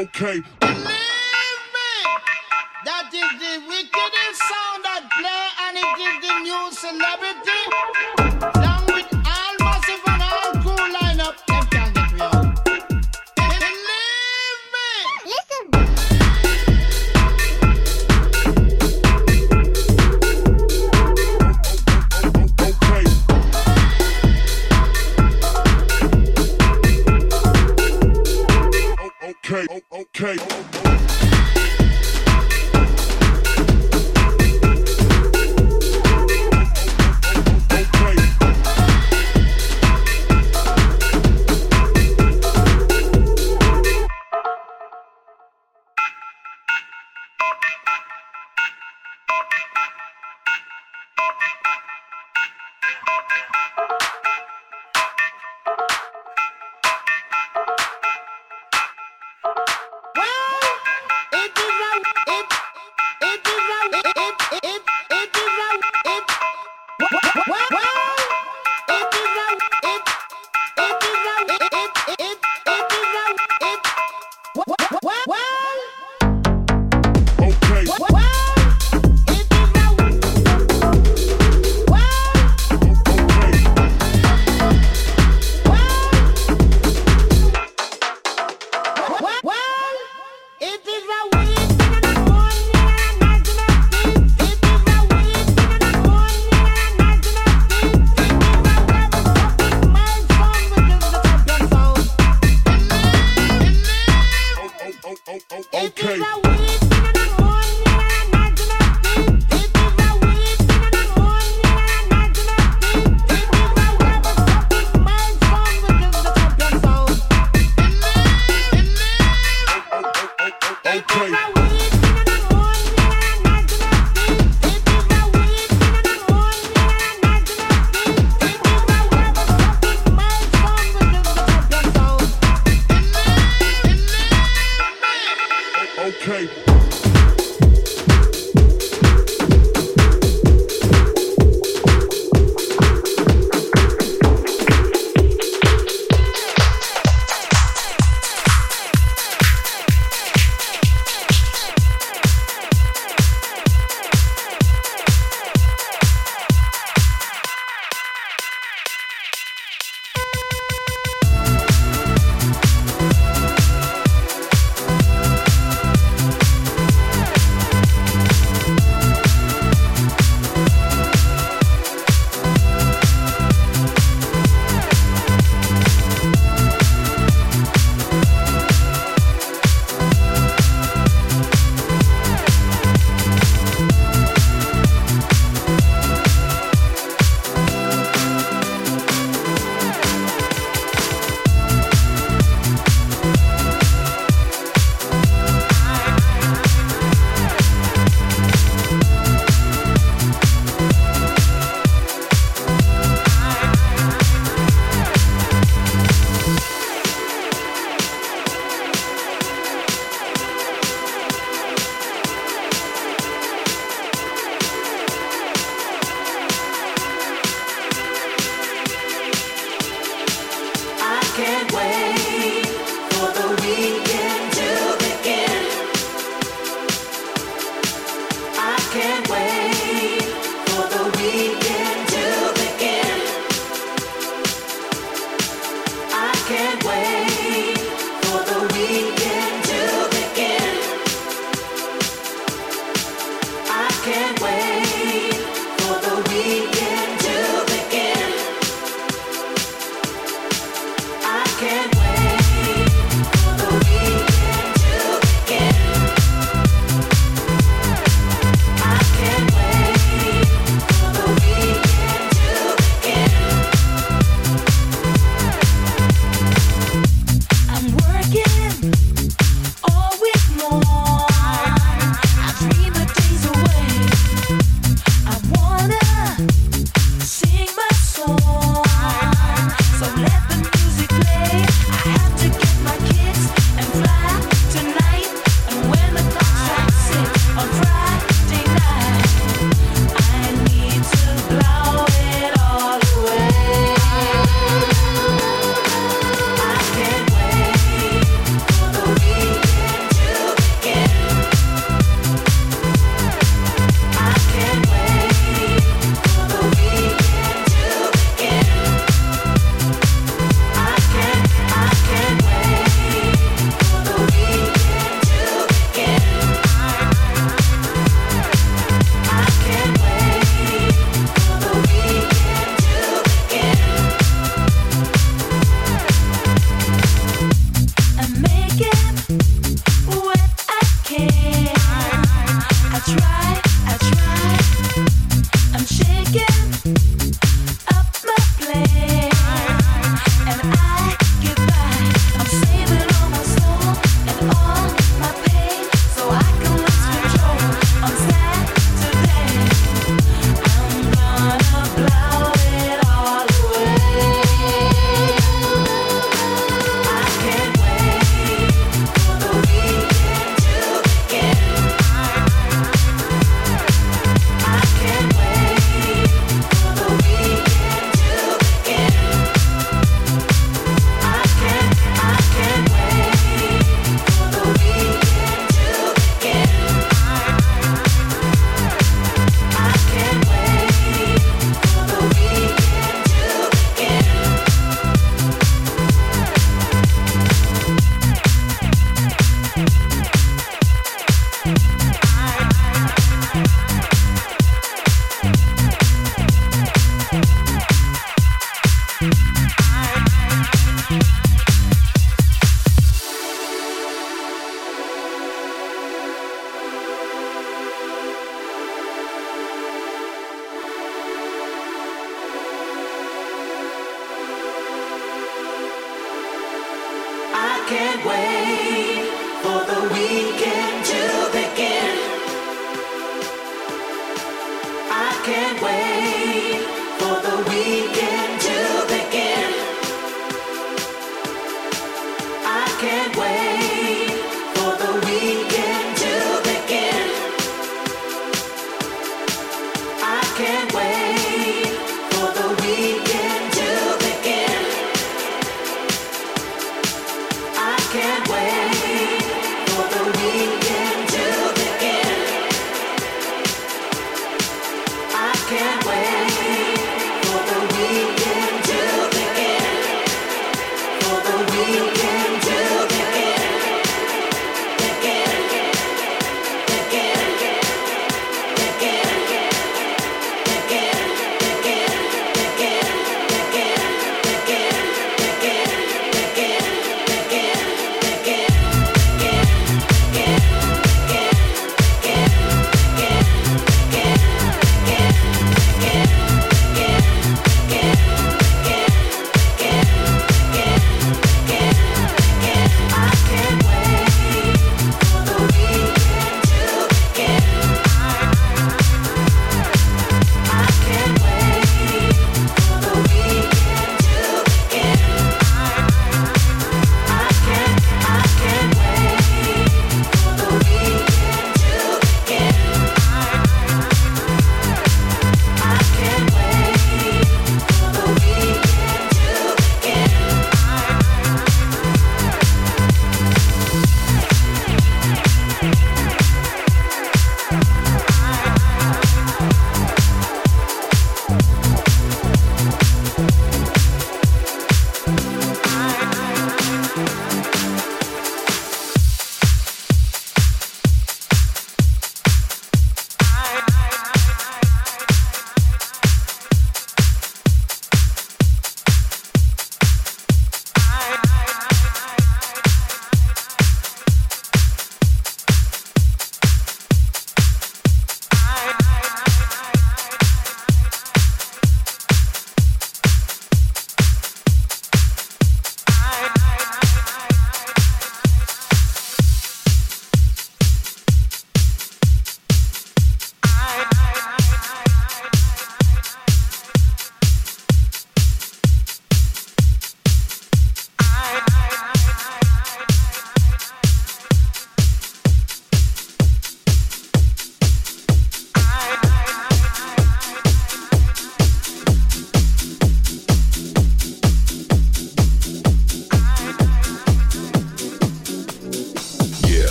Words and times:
okay. 0.00 0.40
Believe 0.60 1.62
me, 1.76 1.92
that 2.86 3.12
is 3.12 3.32
the 3.36 3.54
wickedest 3.68 4.40
sound 4.48 4.80
that 4.88 5.04
play 5.12 5.46
and 5.68 5.76
it 5.76 5.96
is 6.08 6.16
the 6.24 6.34
new 6.40 6.72
celebrity. 6.72 7.89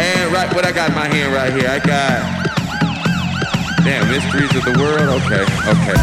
And 0.00 0.32
right, 0.32 0.52
what 0.54 0.64
I 0.64 0.72
got 0.72 0.88
in 0.88 0.94
my 0.94 1.06
hand 1.06 1.34
right 1.34 1.52
here, 1.52 1.68
I 1.68 1.78
got 1.78 2.40
Damn, 3.84 4.08
mysteries 4.08 4.54
of 4.56 4.64
the 4.64 4.78
world? 4.78 5.22
Okay, 5.22 5.42
okay. 5.42 5.94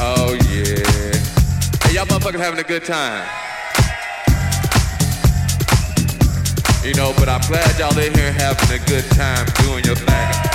Oh, 0.00 0.34
yeah. 0.50 1.14
Hey, 1.84 1.94
y'all 1.94 2.06
motherfuckers 2.06 2.40
having 2.40 2.60
a 2.60 2.62
good 2.62 2.84
time. 2.84 3.26
You 6.84 6.94
know, 6.94 7.14
but 7.18 7.30
I'm 7.30 7.40
glad 7.48 7.78
y'all 7.78 7.98
in 7.98 8.12
here 8.14 8.32
having 8.32 8.80
a 8.80 8.84
good 8.86 9.04
time 9.12 9.46
doing 9.62 9.84
your 9.84 9.96
thing. 9.96 10.53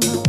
mama. 0.00 0.25